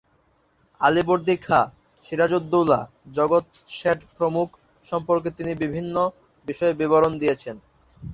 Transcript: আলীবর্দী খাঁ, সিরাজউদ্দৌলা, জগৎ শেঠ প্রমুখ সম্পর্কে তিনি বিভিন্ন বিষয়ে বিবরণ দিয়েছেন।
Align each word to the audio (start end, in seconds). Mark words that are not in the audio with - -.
আলীবর্দী 0.81 1.35
খাঁ, 1.37 1.65
সিরাজউদ্দৌলা, 2.03 2.79
জগৎ 3.13 3.45
শেঠ 3.69 3.99
প্রমুখ 4.17 4.47
সম্পর্কে 4.85 5.29
তিনি 5.37 5.51
বিভিন্ন 5.55 5.95
বিষয়ে 6.47 6.73
বিবরণ 6.73 7.11
দিয়েছেন। 7.19 7.55